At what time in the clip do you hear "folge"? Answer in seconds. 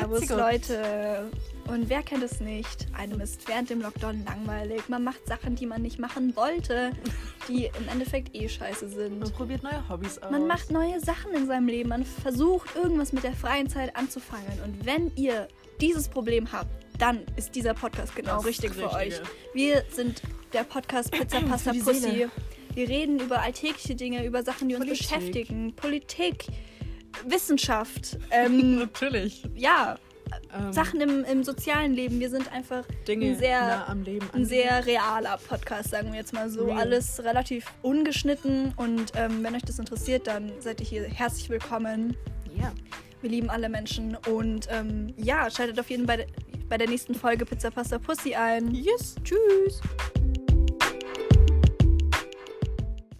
47.14-47.44